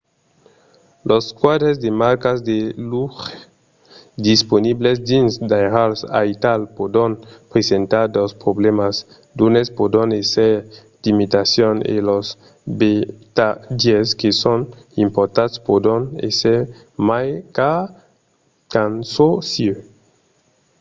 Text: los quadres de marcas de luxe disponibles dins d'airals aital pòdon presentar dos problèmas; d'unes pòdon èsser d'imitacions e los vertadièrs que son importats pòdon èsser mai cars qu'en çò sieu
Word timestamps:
los 1.09 1.25
quadres 1.39 1.75
de 1.83 1.89
marcas 2.03 2.37
de 2.49 2.59
luxe 2.91 3.25
disponibles 4.29 4.97
dins 5.09 5.31
d'airals 5.49 5.99
aital 6.23 6.61
pòdon 6.77 7.11
presentar 7.51 8.05
dos 8.17 8.31
problèmas; 8.43 8.95
d'unes 9.37 9.67
pòdon 9.77 10.09
èsser 10.21 10.53
d'imitacions 11.01 11.81
e 11.93 11.95
los 12.09 12.27
vertadièrs 12.81 14.09
que 14.19 14.29
son 14.43 14.59
importats 15.05 15.53
pòdon 15.67 16.01
èsser 16.27 16.59
mai 17.07 17.27
cars 17.57 17.89
qu'en 18.71 18.93
çò 19.13 19.29
sieu 19.51 19.75